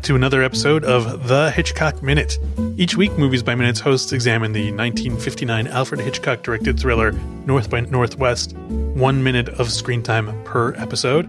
[0.00, 2.38] Back to another episode of The Hitchcock Minute.
[2.78, 7.12] Each week, Movies by Minutes hosts examine the 1959 Alfred Hitchcock directed thriller
[7.44, 11.28] North by Northwest, one minute of screen time per episode.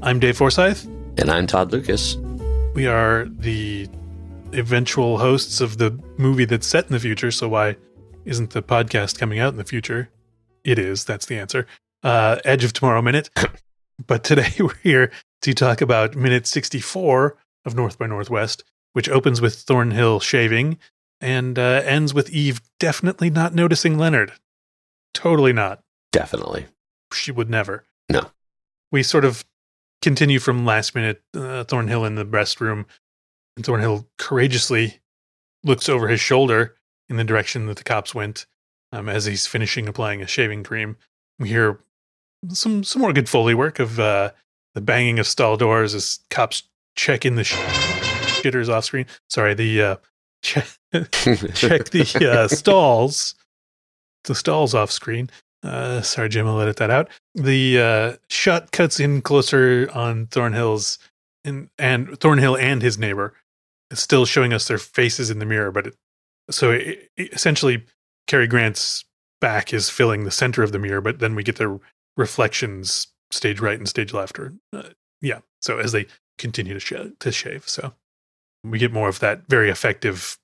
[0.00, 0.86] I'm Dave Forsyth.
[1.18, 2.14] And I'm Todd Lucas.
[2.72, 3.88] We are the
[4.52, 7.78] eventual hosts of the movie that's set in the future, so why
[8.24, 10.08] isn't the podcast coming out in the future?
[10.62, 11.66] It is, that's the answer.
[12.04, 13.28] Uh, Edge of Tomorrow Minute.
[14.06, 15.10] but today we're here
[15.42, 20.78] to talk about minute 64 of North by Northwest, which opens with Thornhill shaving
[21.20, 24.32] and uh, ends with Eve definitely not noticing Leonard.
[25.14, 25.82] Totally not.
[26.12, 26.66] Definitely.
[27.12, 27.84] She would never.
[28.08, 28.30] No.
[28.92, 29.44] We sort of
[30.00, 32.84] continue from last minute uh, Thornhill in the restroom,
[33.56, 35.00] and Thornhill courageously
[35.64, 36.76] looks over his shoulder
[37.08, 38.46] in the direction that the cops went
[38.92, 40.96] um, as he's finishing applying a shaving cream.
[41.38, 41.80] We hear
[42.50, 44.30] some some more good foley work of uh,
[44.74, 46.62] the banging of stall doors as cops
[46.98, 47.54] check in the sh-
[48.42, 49.06] shitters off screen.
[49.30, 49.96] Sorry, the uh,
[50.42, 53.34] check, check the uh, stalls,
[54.24, 55.30] the stalls off screen.
[55.62, 57.08] Uh, sorry, Jim, I'll edit that out.
[57.34, 60.98] The uh, shot cuts in closer on Thornhill's
[61.44, 63.32] and and Thornhill and his neighbor.
[63.90, 65.94] It's still showing us their faces in the mirror, but it,
[66.50, 67.84] so it, it, essentially,
[68.26, 69.04] Cary Grant's
[69.40, 71.78] back is filling the center of the mirror, but then we get their
[72.16, 74.90] reflections stage right and stage left, or uh,
[75.22, 75.38] yeah.
[75.60, 76.06] So as they
[76.38, 77.92] continue to sh- to shave, so
[78.64, 80.38] we get more of that very effective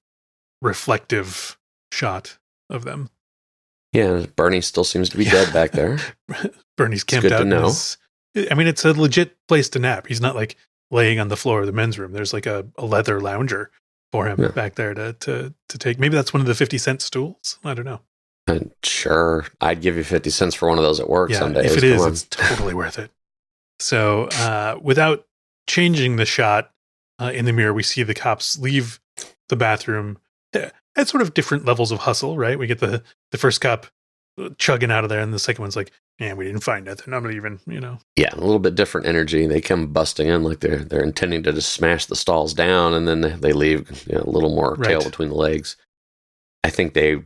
[0.62, 1.59] reflective
[1.92, 2.39] shot
[2.70, 3.11] of them.
[3.92, 5.98] Yeah, Bernie still seems to be dead back there.
[6.77, 7.47] Bernie's camped out.
[7.47, 7.67] know.
[7.67, 7.97] His,
[8.51, 10.06] I mean, it's a legit place to nap.
[10.09, 10.56] He's not like
[10.91, 12.12] laying on the floor of the men's room.
[12.12, 13.70] There's like a, a leather lounger
[14.11, 14.48] for him Yeah.
[14.48, 15.98] back there to, to to take.
[15.98, 17.58] Maybe that's one of the fifty cent stools.
[17.64, 18.01] I don't know.
[18.46, 21.55] And sure, I'd give you 50 cents for one of those at work yeah, some
[21.55, 21.73] days.
[21.73, 22.08] if it Come is, on.
[22.13, 23.11] it's totally worth it.
[23.79, 25.27] So, uh, without
[25.67, 26.70] changing the shot
[27.20, 29.01] uh, in the mirror, we see the cops leave
[29.48, 30.19] the bathroom
[30.55, 32.36] uh, at sort of different levels of hustle.
[32.36, 32.58] Right?
[32.58, 33.86] We get the the first cop
[34.58, 37.14] chugging out of there, and the second one's like, "Man, we didn't find nothing.
[37.14, 37.98] I'm leaving." You know.
[38.17, 39.47] yeah, a little bit different energy.
[39.47, 43.07] They come busting in like they're they're intending to just smash the stalls down, and
[43.07, 45.77] then they, they leave you know, a little more tail between the legs.
[46.64, 47.23] I think they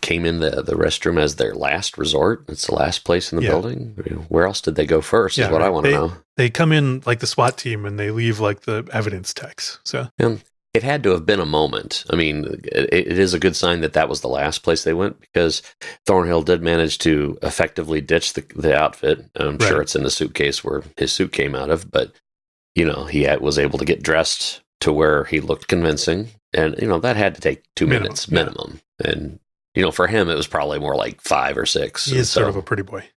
[0.00, 2.44] came in the, the restroom as their last resort.
[2.48, 3.50] It's the last place in the Yeah.
[3.50, 4.26] building.
[4.28, 5.36] Where else did they go first?
[5.38, 6.12] Yeah, is what I want to know.
[6.36, 9.78] They come in like the SWAT team, and they leave like the evidence techs.
[9.84, 10.08] So,
[10.74, 12.04] it had to have been a moment.
[12.10, 14.92] I mean, it, it is a good sign that that was the last place they
[14.92, 15.62] went because
[16.04, 19.24] Thornhill did manage to effectively ditch the, the outfit.
[19.36, 19.62] I'm Right.
[19.68, 22.12] sure it's in the suitcase where his suit came out of, but
[22.74, 26.76] you know, he had, was able to get dressed to where he looked convincing, and
[26.78, 28.34] you know that had to take two Minimum, minutes yeah.
[28.34, 28.80] minimum.
[29.02, 29.38] And
[29.76, 32.06] you know, for him, it was probably more like five or six.
[32.06, 33.08] he is So, sort of a pretty boy.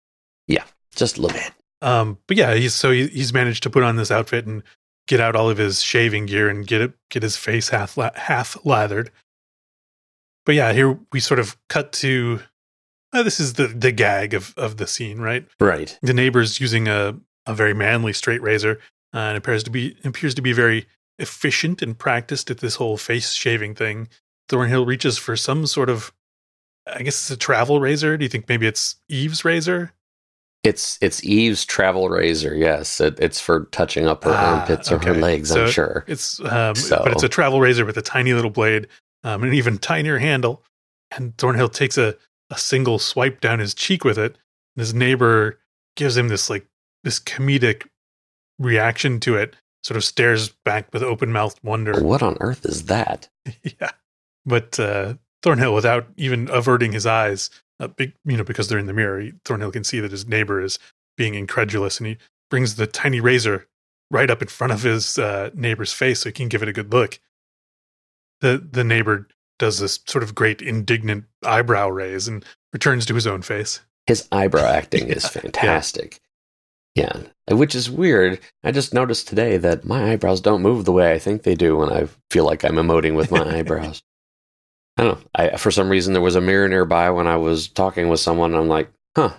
[0.47, 0.65] Yeah,
[0.95, 1.53] just a little bit.
[1.81, 4.63] Um, but yeah, he's so he, he's managed to put on this outfit and
[5.07, 8.11] get out all of his shaving gear and get it get his face half la-
[8.15, 9.11] half lathered.
[10.45, 12.41] But yeah, here we sort of cut to
[13.13, 15.47] uh, this is the the gag of of the scene, right?
[15.61, 15.97] Right.
[16.03, 17.17] The neighbor's using a
[17.47, 18.81] a very manly straight razor,
[19.15, 20.87] uh, and appears to be appears to be very
[21.19, 24.09] efficient and practiced at this whole face shaving thing.
[24.49, 26.13] Thornhill reaches for some sort of,
[26.95, 28.17] I guess it's a travel razor.
[28.17, 29.93] Do you think maybe it's Eve's razor?
[30.65, 32.55] It's it's Eve's travel razor.
[32.55, 35.51] Yes, it, it's for touching up her Ah, armpits or her legs.
[35.51, 36.05] So I'm sure.
[36.09, 38.89] It's um, So- but it's a travel razor with a tiny little blade,
[39.25, 40.63] um, and an even tinier handle.
[41.17, 42.17] And Thornhill takes a,
[42.51, 44.33] a single swipe down his cheek with it.
[44.77, 45.59] And his neighbor
[45.97, 46.67] gives him this like
[47.05, 47.87] this comedic
[48.59, 49.55] reaction to it,
[49.85, 52.03] sort of stares back with open mouthed wonder.
[52.03, 53.29] What on earth is that?
[53.63, 53.91] yeah.
[54.45, 57.51] But uh, Thornhill, without even averting his eyes,
[57.81, 60.27] uh, big, you know, because they're in the mirror, he, Thornhill can see that his
[60.27, 60.79] neighbor is
[61.17, 62.19] being incredulous, and he
[62.51, 63.67] brings the tiny razor
[64.11, 66.73] right up in front of his uh, neighbor's face so he can give it a
[66.73, 67.19] good look.
[68.41, 69.29] The the neighbor
[69.59, 73.81] does this sort of great indignant eyebrow raise and returns to his own face.
[74.07, 75.41] His eyebrow acting is Yeah, yeah.
[75.43, 76.21] fantastic.
[76.95, 77.23] Yeah.
[77.51, 78.41] Which is weird.
[78.65, 81.77] I just noticed today that my eyebrows don't move the way I think they do
[81.77, 84.03] when I feel like I'm emoting with my eyebrows.
[84.99, 85.29] I don't know.
[85.35, 88.53] I, for some reason, there was a mirror nearby when I was talking with someone.
[88.53, 89.33] And I'm like, huh,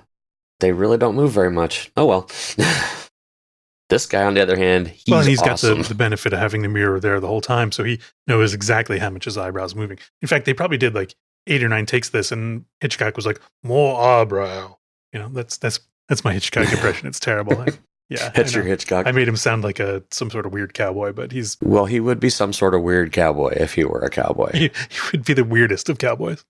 [0.60, 1.92] they really don't move very much.
[1.98, 2.30] Oh, well.
[3.90, 5.76] this guy, on the other hand, he's, well, and he's awesome.
[5.76, 8.54] got the, the benefit of having the mirror there the whole time, so he knows
[8.54, 10.00] exactly how much his eyebrows moving.
[10.22, 11.14] In fact, they probably did like
[11.48, 14.78] eight or nine takes this, and Hitchcock was like, "More eyebrow."
[15.12, 17.08] You know, that's that's that's my Hitchcock impression.
[17.08, 17.66] It's terrible.
[18.10, 18.64] Yeah, your.
[18.64, 19.06] Hitchcock.
[19.06, 22.00] I made him sound like a some sort of weird cowboy, but he's well, he
[22.00, 24.52] would be some sort of weird cowboy if he were a cowboy.
[24.54, 24.60] he,
[24.90, 26.44] he would be the weirdest of cowboys.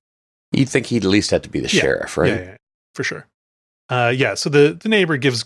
[0.52, 1.82] You'd think he'd at least have to be the Yeah.
[1.82, 2.28] sheriff, right?
[2.30, 2.58] Yeah, yeah,
[2.96, 3.28] for sure.
[3.90, 4.36] Uh, yeah.
[4.36, 5.46] So the the neighbor gives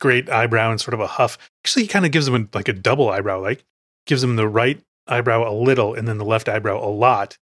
[0.00, 1.38] great eyebrow and sort of a huff.
[1.64, 3.64] Actually, he kind of gives him like a double eyebrow, like
[4.06, 7.36] gives him the right eyebrow a little and then the left eyebrow a lot.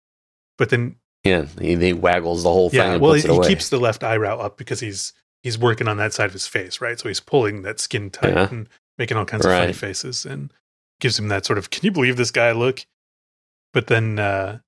[0.57, 3.79] But then Yeah, he, he waggles the whole thing yeah, well, he, he keeps the
[3.79, 5.13] left eyebrow up because he's
[5.45, 6.99] he's working on that side of his face, right?
[6.99, 8.49] So he's pulling that skin tight Yeah.
[8.51, 8.69] and
[8.99, 10.53] making all kinds of funny faces and
[11.01, 12.85] gives him that sort of can you believe this guy look?
[13.73, 14.59] But then uh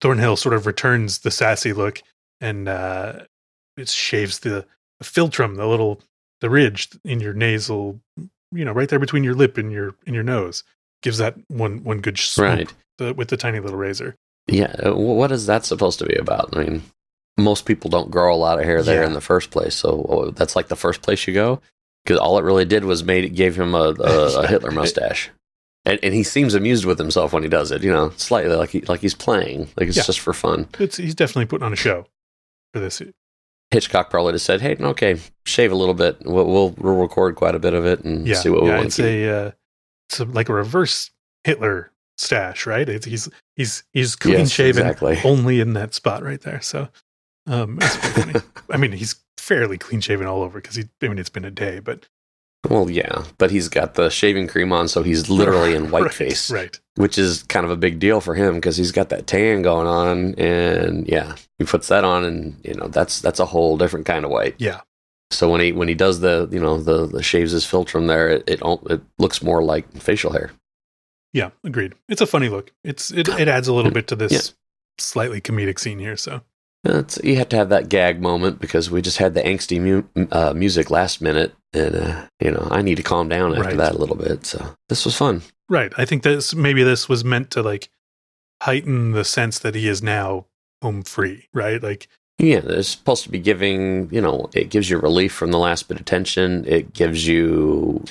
[0.00, 2.02] Thornhill sort of returns the sassy look
[2.40, 3.20] and uh
[3.76, 4.66] it shaves the,
[4.98, 6.00] the philtrum, the little
[6.40, 8.00] the ridge in your nasal,
[8.52, 10.62] you know, right there between your lip and your in your nose.
[11.02, 12.72] Gives that one one good swoop Right.
[12.98, 14.14] the, with the tiny little razor.
[14.46, 16.54] Yeah, uh, what is that supposed to be about?
[16.56, 16.82] I mean,
[17.36, 19.06] most people don't grow a lot of hair there Yeah.
[19.08, 21.60] in the first place, so oh, that's like the first place you go.
[22.04, 25.30] Because all it really did was made it gave him a, a, a Hitler mustache,
[25.86, 27.82] and, and he seems amused with himself when he does it.
[27.82, 30.02] You know, slightly like he, like he's playing, like it's Yeah.
[30.04, 30.68] just for fun.
[30.78, 32.06] It's he's definitely putting on a show
[32.72, 33.00] for this.
[33.70, 35.16] Hitchcock probably just said, "Hey, okay,
[35.46, 36.18] shave a little bit.
[36.24, 38.76] We'll we'll, we'll record quite a bit of it and Yeah, see what we yeah,
[38.76, 39.50] want it's to keep." a uh,
[40.08, 41.10] it's a, like a reverse
[41.44, 42.86] Hitler stash, right?
[42.88, 45.18] It's, he's he's he's clean Yes, shaven exactly.
[45.24, 46.60] only in that spot right there.
[46.60, 46.88] So,
[47.46, 48.34] um, it's funny.
[48.70, 50.84] I mean, he's fairly clean shaven all over because he.
[51.02, 52.08] I mean, it's been a day, but
[52.68, 56.14] Well, yeah, but he's got the shaving cream on, so he's literally in white right,
[56.14, 56.50] face.
[56.50, 56.78] right?
[56.96, 59.86] which is kind of a big deal for him because he's got that tan going
[59.86, 64.06] on, and yeah, he puts that on, and you know that's that's a whole different
[64.06, 64.54] kind of white.
[64.58, 64.80] Yeah,
[65.30, 68.28] So when he when he does the you know the, the shaves his philtrum there,
[68.30, 68.60] it it,
[68.90, 70.52] it looks more like facial hair.
[71.34, 71.94] yeah, agreed.
[72.08, 72.72] It's a funny look.
[72.84, 74.40] It's it, it adds a little bit to this Yeah.
[74.98, 76.16] slightly comedic scene here.
[76.16, 76.42] So
[76.84, 80.26] It's, you have to have that gag moment because we just had the angsty mu-
[80.30, 83.76] uh, music last minute, and uh, you know I need to calm down after Right.
[83.78, 84.44] that a little bit.
[84.46, 85.42] So this was fun.
[85.68, 87.88] right, I think this maybe this was meant to like
[88.62, 90.46] heighten the sense that he is now
[90.82, 91.82] home free, right?
[91.82, 92.08] Like
[92.38, 95.88] Yeah, it's supposed to be giving, you know, it gives you relief from the last
[95.88, 96.64] bit of tension.
[96.66, 98.04] It gives you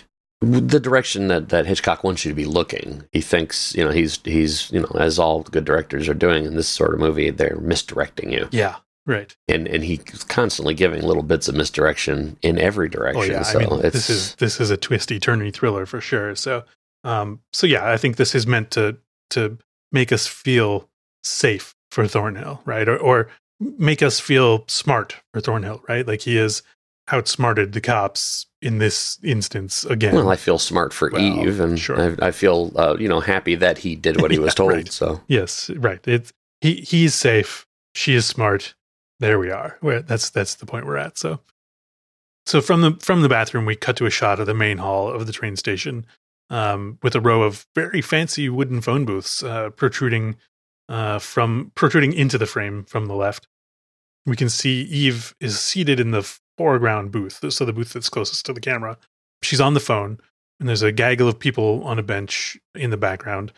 [0.43, 3.03] the direction that, that Hitchcock wants you to be looking.
[3.11, 6.55] He thinks, you know, he's, he's, you know, as all good directors are doing in
[6.55, 8.47] this sort of movie, they're misdirecting you.
[8.51, 9.35] yeah, right.
[9.47, 13.31] And, and he's constantly giving little bits of misdirection in every direction.
[13.31, 16.01] Oh yeah, so I mean, it's, this is this is a twisty, turny thriller for
[16.01, 16.35] sure.
[16.35, 16.63] So,
[17.03, 18.97] um, so yeah, I think this is meant to
[19.31, 19.57] to
[19.91, 20.89] make us feel
[21.23, 23.29] safe for Thornhill, right, or or
[23.59, 26.07] make us feel smart for Thornhill, right?
[26.07, 26.63] Like he is
[27.11, 30.15] outsmarted the cops in this instance again.
[30.15, 32.15] well, I feel smart for Well, Eve and sure.
[32.21, 34.71] I, I feel, uh, you know, happy that he did what he was told.
[34.71, 34.91] right.
[34.91, 35.99] So yes, right.
[36.07, 36.31] It's
[36.61, 37.65] he he's safe.
[37.93, 38.73] She is smart.
[39.19, 39.77] There we are.
[39.81, 41.17] Where that's that's the point we're at.
[41.17, 41.39] So,
[42.45, 45.09] so from the from the bathroom, we cut to a shot of the main hall
[45.09, 46.05] of the train station,
[46.49, 50.35] um, with a row of very fancy wooden phone booths uh, protruding
[50.89, 53.47] uh, from protruding into the frame from the left.
[54.25, 56.23] We can see Eve is seated in the
[56.57, 58.97] foreground booth, so the booth that's closest to the camera.
[59.41, 60.19] She's on the phone,
[60.59, 63.51] and there's a gaggle of people on a bench in the background.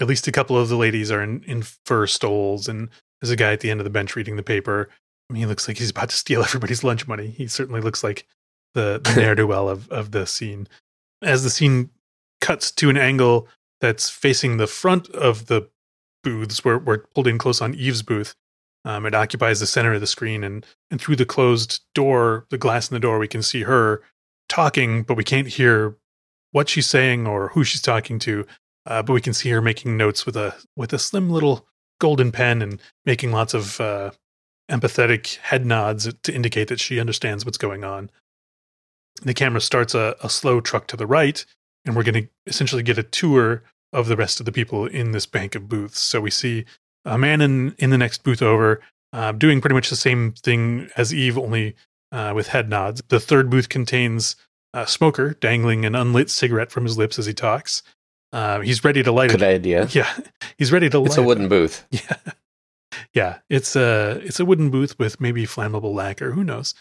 [0.00, 2.90] At least a couple of the ladies are in, in fur stoles, and
[3.20, 4.90] there's a guy at the end of the bench reading the paper.
[5.28, 7.28] I mean, he looks like he's about to steal everybody's lunch money.
[7.28, 8.26] He certainly looks like
[8.74, 10.68] the, the ne'er do well of, of the scene.
[11.22, 11.90] As the scene
[12.40, 13.48] cuts to an angle
[13.80, 15.68] that's facing the front of the
[16.22, 18.34] booths, we're, we're pulled in close on Eve's booth.
[18.86, 22.56] Um, it occupies the center of the screen, and, and through the closed door, the
[22.56, 24.00] glass in the door, we can see her
[24.48, 25.96] talking, but we can't hear
[26.52, 28.46] what she's saying or who she's talking to.
[28.86, 31.66] Uh, but we can see her making notes with a with a slim little
[32.00, 34.12] golden pen and making lots of uh,
[34.70, 38.08] empathetic head nods to indicate that she understands what's going on.
[39.22, 41.44] The camera starts a, a slow truck to the right,
[41.84, 45.10] and we're going to essentially get a tour of the rest of the people in
[45.10, 45.98] this bank of booths.
[45.98, 46.64] So we see
[47.06, 48.80] a man in in the next booth over,
[49.14, 51.74] uh, doing pretty much the same thing as Eve, only
[52.12, 53.02] uh, with head nods.
[53.08, 54.36] The third booth contains
[54.74, 57.82] a smoker dangling an unlit cigarette from his lips as he talks.
[58.32, 59.46] Uh, he's ready to light good it.
[59.46, 59.86] idea.
[59.92, 60.12] Yeah,
[60.58, 61.26] he's ready to It's a it.
[61.26, 61.86] wooden booth.
[61.92, 62.32] Yeah.
[63.12, 66.30] Yeah, it's a it's a wooden booth with maybe flammable lacquer.
[66.32, 66.74] Who knows?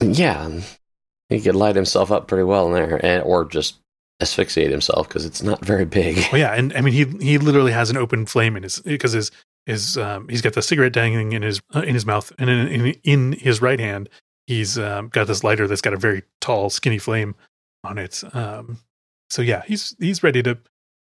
[0.00, 0.50] Yeah,
[1.28, 3.76] he could light himself up pretty well in there, and or just
[4.20, 6.18] asphyxiate himself because it's not very big.
[6.32, 9.12] Oh yeah, and I mean he he literally has an open flame in his because
[9.12, 9.30] his
[9.66, 12.68] his um, he's got the cigarette dangling in his uh, in his mouth, and in,
[12.68, 14.08] in in his right hand
[14.46, 17.34] he's um, got this lighter that's got a very tall, skinny flame
[17.84, 18.22] on it.
[18.34, 18.78] Um,
[19.30, 20.58] so yeah, he's he's ready to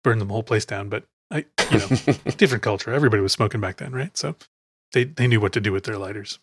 [0.03, 0.89] burn the whole place down.
[0.89, 1.87] But I you know
[2.37, 2.93] different culture.
[2.93, 4.15] Everybody was smoking back then, right?
[4.17, 4.35] So
[4.93, 6.39] they they knew what to do with their lighters.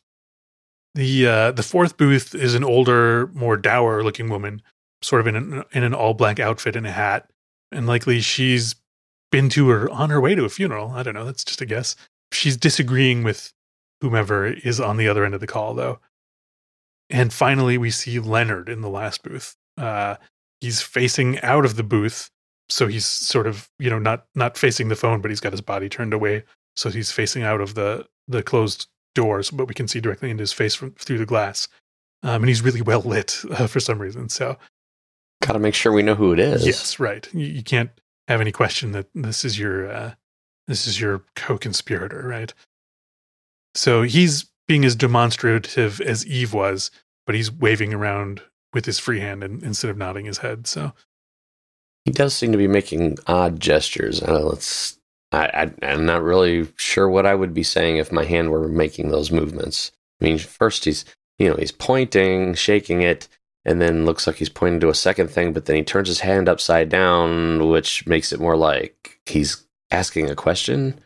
[0.95, 4.63] The uh, the fourth booth is an older, more dour looking woman,
[5.03, 7.29] sort of in an in an all black outfit and a hat,
[7.73, 8.77] and likely she's
[9.35, 10.93] been to or on her way to a funeral.
[10.93, 11.25] I don't know.
[11.25, 11.97] That's just a guess.
[12.31, 13.53] She's disagreeing with
[14.01, 15.99] whomever is on the other end of the call, though.
[17.11, 19.57] And finally, we see Leonard in the last booth.
[19.77, 20.17] Uh,
[20.61, 22.31] he's facing out of the booth,
[22.69, 25.61] so he's sort of you know not not facing the phone, but he's got his
[25.61, 26.45] body turned away,
[26.77, 28.87] so he's facing out of the the closed
[29.17, 31.67] doors, but we can see directly into his face from through the glass.
[32.23, 34.29] Um, and he's really well lit uh, for some reason.
[34.29, 34.57] So,
[35.43, 36.65] got to make sure we know who it is.
[36.65, 37.29] Yes, right.
[37.35, 37.91] You, you can't
[38.29, 40.15] have any question that this is your uh,
[40.67, 42.53] this is your co-conspirator, right?
[43.75, 46.91] So he's being as demonstrative as Eve was,
[47.27, 50.67] but he's waving around with his free hand and, instead of nodding his head.
[50.67, 50.93] So
[52.05, 54.23] he does seem to be making odd gestures.
[54.23, 54.99] Uh, let's.
[55.33, 55.47] I,
[55.83, 59.09] I, I'm not really sure what I would be saying if my hand were making
[59.09, 59.91] those movements.
[60.21, 61.05] I mean, first he's
[61.39, 63.29] you know he's pointing, shaking it,
[63.65, 66.21] and then looks like he's pointing to a second thing, but then he turns his
[66.21, 71.01] hand upside down, which makes it more like he's asking a question.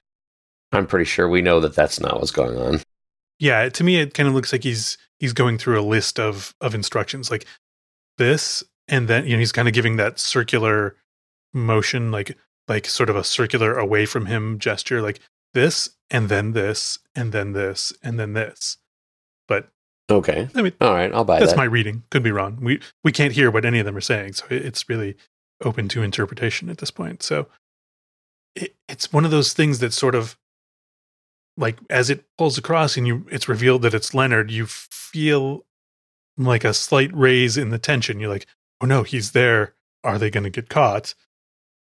[0.72, 2.80] I'm pretty sure we know that that's not what's going on.
[3.38, 6.54] Yeah, to me, it kind of looks like he's he's going through a list of
[6.60, 7.46] of instructions, like
[8.18, 10.96] this, and then you know he's kind of giving that circular
[11.54, 12.36] motion, like
[12.66, 15.20] like sort of a circular away from him gesture, like
[15.54, 18.78] this, and then this, and then this, and then this.
[20.10, 21.40] Okay, I mean, all right, I'll buy that.
[21.40, 21.58] that's that.
[21.58, 22.02] my reading.
[22.10, 22.58] Could be wrong.
[22.62, 25.16] We we can't hear what any of them are saying, so it's really
[25.62, 27.22] open to interpretation at this point.
[27.22, 27.48] So
[28.54, 30.36] it, it's one of those things that sort of
[31.56, 35.66] like as it pulls across and you it's revealed that it's Leonard, you feel
[36.38, 38.20] like a slight raise in the tension.
[38.20, 38.46] You're like,
[38.80, 39.74] oh no, he's there.
[40.04, 41.14] Are they going to get caught?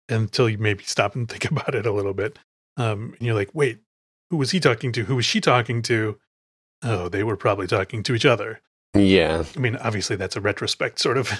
[0.09, 2.38] Until you maybe stop and think about it a little bit.
[2.76, 3.79] Um, and you're like, wait,
[4.31, 5.05] who was he talking to?
[5.05, 6.19] Who was she talking to?
[6.83, 8.61] Oh, they were probably talking to each other.
[8.95, 9.45] Yeah.
[9.57, 11.31] I mean, obviously that's a retrospect sort of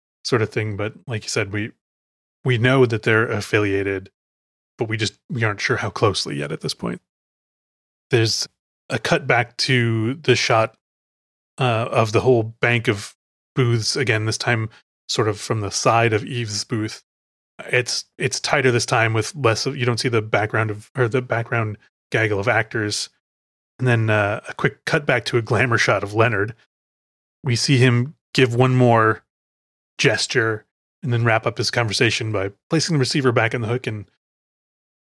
[0.24, 1.72] sort of thing, but like you said, we
[2.44, 4.10] we know that they're affiliated,
[4.78, 7.00] but we just we aren't sure how closely yet at this point
[8.10, 8.48] there's
[8.88, 10.76] a cut back to the shot
[11.58, 13.14] uh, of the whole bank of
[13.54, 14.24] booths again.
[14.24, 14.70] This time,
[15.08, 17.02] sort of from the side of Eve's booth.
[17.66, 21.08] It's it's tighter this time with less of you don't see the background of or
[21.08, 21.76] the background
[22.10, 23.08] gaggle of actors,
[23.78, 26.54] and then uh, a quick cut back to a glamour shot of Leonard.
[27.44, 29.22] We see him give one more
[29.98, 30.64] gesture
[31.02, 34.10] and then wrap up his conversation by placing the receiver back in the hook and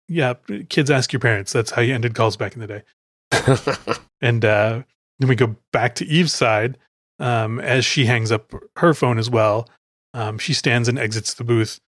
[0.08, 0.34] yeah,
[0.68, 1.52] kids ask your parents.
[1.52, 3.96] That's how you ended calls back in the day.
[4.20, 4.82] and uh,
[5.18, 6.76] then we go back to Eve's side
[7.18, 9.68] um, as she hangs up her phone as well.
[10.12, 11.80] Um, she stands and exits the booth.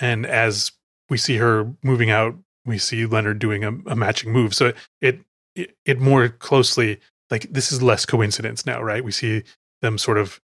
[0.00, 0.72] And as
[1.08, 2.34] we see her moving out,
[2.66, 4.54] we see Leonard doing a, a matching move.
[4.54, 5.20] So it,
[5.54, 9.04] it it more closely like this is less coincidence now, right?
[9.04, 9.42] We see
[9.82, 10.40] them sort of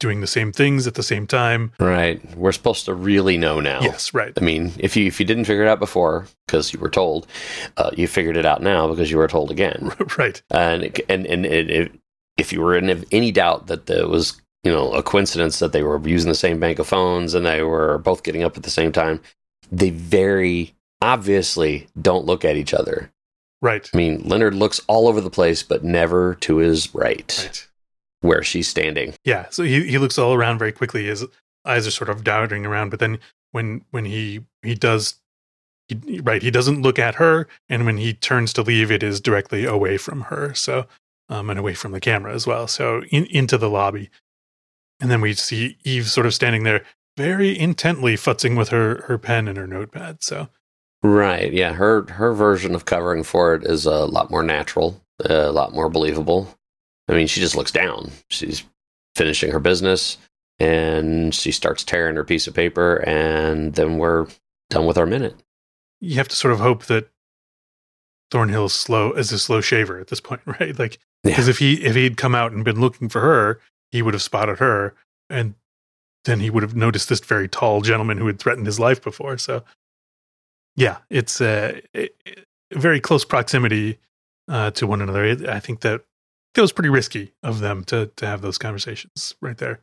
[0.00, 1.70] doing the same things at the same time.
[1.78, 2.20] Right.
[2.36, 3.82] We're supposed to really know now.
[3.82, 4.32] Yes, right.
[4.36, 7.26] I mean, if you if you didn't figure it out before because you were told,
[7.76, 9.92] uh, you figured it out now because you were told again.
[10.18, 10.42] right.
[10.50, 11.92] And and and it,
[12.36, 15.82] if you were in any doubt that there was you know a coincidence that they
[15.82, 18.70] were using the same bank of phones and they were both getting up at the
[18.70, 19.20] same time,
[19.70, 23.12] they very obviously don't look at each other.
[23.62, 23.88] Right.
[23.92, 27.38] I mean, Leonard looks all over the place, but never to his right.
[27.44, 27.66] Right
[28.20, 29.14] where she's standing.
[29.24, 31.06] Yeah, so he he looks all around very quickly.
[31.06, 31.24] His
[31.64, 33.18] eyes are sort of darting around, but then
[33.52, 35.16] when when he he does
[35.88, 39.20] he, right, he doesn't look at her, and when he turns to leave, it is
[39.20, 40.54] directly away from her.
[40.54, 40.86] So
[41.28, 42.66] um, and away from the camera as well.
[42.66, 44.10] So in, into the lobby,
[45.00, 46.84] and then we see Eve sort of standing there,
[47.16, 50.22] very intently futzing with her her pen and her notepad.
[50.22, 50.48] So
[51.02, 55.52] right, yeah, her her version of covering for it is a lot more natural, a
[55.52, 56.48] lot more believable.
[57.08, 58.10] I mean, she just looks down.
[58.28, 58.64] She's
[59.16, 60.16] finishing her business
[60.60, 64.26] and she starts tearing her piece of paper, and then we're
[64.68, 65.34] done with our minute.
[66.00, 67.08] You have to sort of hope that
[68.30, 70.78] Thornhill's slow as a slow shaver at this point, right?
[70.78, 71.50] Like, because yeah.
[71.50, 74.58] if he if he'd come out and been looking for her, he would have spotted
[74.58, 74.94] her,
[75.30, 75.54] and
[76.24, 79.38] then he would have noticed this very tall gentleman who had threatened his life before.
[79.38, 79.64] So,
[80.76, 83.98] yeah, it's uh, a, a very close proximity
[84.48, 85.24] uh, to one another.
[85.48, 86.02] I think that
[86.54, 89.80] feels pretty risky of them to to have those conversations right there.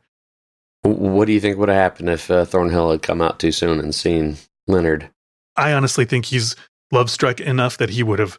[0.82, 3.80] What do you think would have happened if uh, Thornhill had come out too soon
[3.80, 5.10] and seen Leonard?
[5.56, 6.54] I honestly think he's
[6.92, 8.38] love struck enough that he would have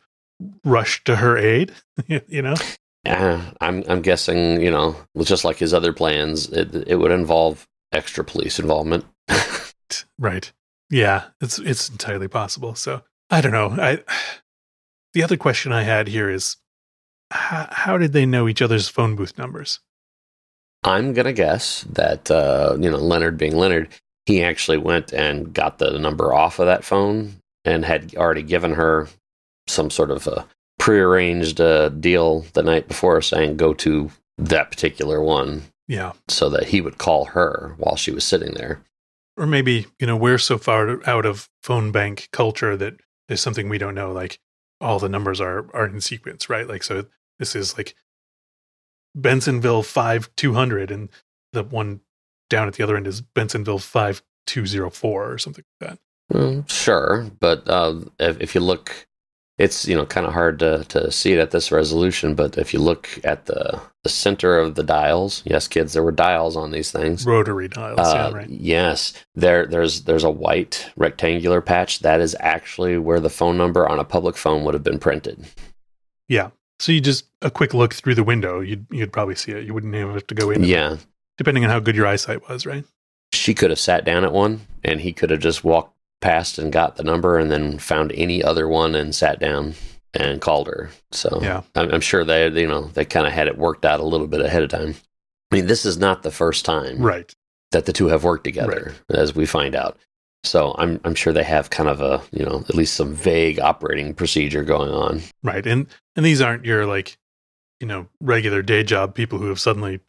[0.63, 1.73] rushed to her aid.
[2.07, 2.55] you know.
[3.05, 7.67] Yeah, I'm I'm guessing you know just like his other plans, it it would involve
[7.91, 9.05] extra police involvement.
[10.19, 10.51] right.
[10.89, 12.75] Yeah, it's it's entirely possible.
[12.75, 13.69] So I don't know.
[13.79, 14.03] I
[15.13, 16.57] the other question I had here is
[17.31, 19.79] how, how did they know each other's phone booth numbers?
[20.83, 23.89] I'm gonna guess that uh, you know Leonard being Leonard,
[24.25, 28.73] he actually went and got the number off of that phone and had already given
[28.73, 29.07] her
[29.67, 30.47] some sort of a
[30.79, 36.13] prearranged uh, deal the night before, saying go to that particular one Yeah.
[36.29, 38.81] so that he would call her while she was sitting there.
[39.39, 42.97] Or maybe, you know, we're so far out of phone bank culture that
[43.29, 44.11] there's something we don't know.
[44.11, 44.39] Like
[44.81, 46.67] all the numbers are are in sequence, right?
[46.67, 47.05] Like so
[47.39, 47.95] this is like
[49.17, 51.07] Bensonville five two hundred and
[51.53, 52.01] the one
[52.49, 55.99] down at the other end is Bensonville five two zero four or something like that.
[56.31, 59.07] Well, sure, but uh, if, if you look,
[59.59, 62.33] it's you know kind of hard to, to see it at this resolution.
[62.33, 66.11] But if you look at the the center of the dials, yes, kids, there were
[66.11, 67.25] dials on these things.
[67.25, 68.49] Rotary dials, Uh, yeah, right.
[68.49, 73.87] Yes, there there's there's a white rectangular patch that is actually where the phone number
[73.87, 75.45] on a public phone would have been printed.
[76.27, 76.49] Yeah.
[76.79, 79.65] So you just a quick look through the window, you'd you'd probably see it.
[79.65, 80.63] You wouldn't even have to go in.
[80.63, 80.97] Yeah,
[81.37, 82.85] Depending on how good your eyesight was, right?
[83.31, 86.71] she could have sat down at one, and he could have just walked past and
[86.71, 89.73] got the number, and then found any other one and sat down
[90.13, 90.89] and called her.
[91.11, 91.61] So Yeah.
[91.75, 94.27] I'm, I'm sure they you know they kind of had it worked out a little
[94.27, 94.95] bit ahead of time.
[95.51, 97.33] I mean, this is not the first time Right.
[97.71, 99.97] that the two have worked together, as we find out.
[100.43, 103.59] So I'm I'm sure they have kind of a you know at least some vague
[103.59, 105.21] operating procedure going on.
[105.43, 105.65] Right.
[105.65, 107.17] And and these aren't your like,
[107.79, 109.99] you know, regular day job people who have suddenly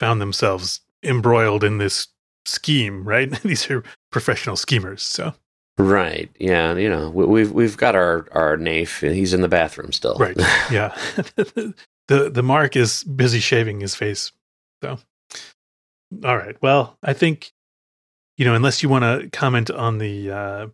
[0.00, 2.08] found themselves embroiled in this
[2.44, 3.30] scheme, right?
[3.42, 3.82] these are
[4.12, 5.02] professional schemers.
[5.02, 5.34] So
[5.78, 6.30] Right.
[6.38, 6.74] Yeah.
[6.74, 9.00] You know, we, we've we've got our our naif.
[9.12, 10.16] He's in the bathroom still.
[10.16, 10.36] Right.
[10.70, 10.96] yeah.
[11.26, 11.74] the
[12.30, 14.32] the mark is busy shaving his face.
[14.82, 14.98] So
[16.24, 16.56] all right.
[16.62, 17.52] Well, I think
[18.38, 20.66] you know, unless you want to comment on the uh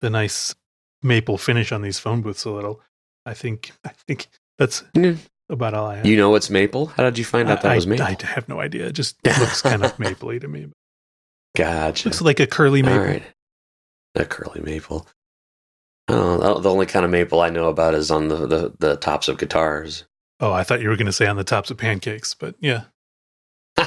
[0.00, 0.54] the nice
[1.02, 2.80] maple finish on these phone booths a little,
[3.24, 4.84] I think I think that's
[5.48, 6.06] about all I have.
[6.06, 6.86] you know it's maple.
[6.86, 8.06] How did you find out that I, was maple?
[8.06, 8.86] I, I have no idea.
[8.86, 10.68] It just looks kind of mapley to me.
[11.56, 12.08] gotcha.
[12.08, 13.04] Looks like a curly maple.
[13.04, 13.22] right.
[14.14, 15.06] A curly maple.
[16.08, 19.28] Oh, the only kind of maple I know about is on the, the, the tops
[19.28, 20.04] of guitars.
[20.40, 22.84] Oh, I thought you were going to say on the tops of pancakes, but yeah.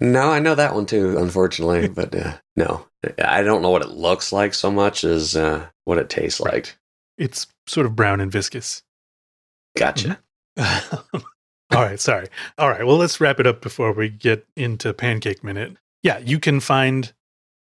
[0.00, 2.86] No, I know that one too, unfortunately, but uh, no,
[3.22, 6.76] I don't know what it looks like so much as uh, what it tastes like.
[7.16, 8.82] It's sort of brown and viscous.
[9.76, 10.20] Gotcha.
[10.58, 12.28] All right, sorry.
[12.58, 15.76] All right, well, let's wrap it up before we get into Pancake Minute.
[16.02, 17.12] Yeah, you can find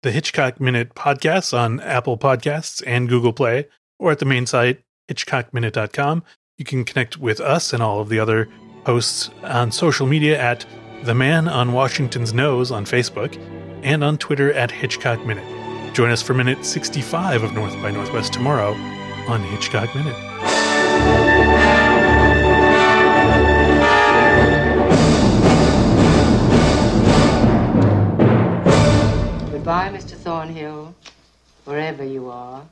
[0.05, 3.65] the Hitchcock Minute podcast on Apple Podcasts and Google Play,
[3.97, 6.23] or at the main site, hitchcockminute.com.
[6.59, 8.47] You can connect with us and all of the other
[8.85, 10.63] hosts on social media at
[11.01, 13.35] The Man on Washington's Nose on Facebook
[13.81, 15.95] and on Twitter at Hitchcock Minute.
[15.95, 18.73] Join us for minute 65 of North by Northwest tomorrow
[19.27, 20.34] on Hitchcock Minute.
[29.65, 30.15] Goodbye, Mr.
[30.15, 30.93] Thornhill,
[31.63, 32.67] wherever you are.